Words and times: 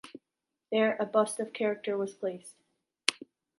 Their 0.71 0.97
a 0.99 1.05
bust 1.05 1.39
of 1.39 1.45
the 1.45 1.51
character 1.51 1.95
was 1.95 2.15
placed. 2.15 2.55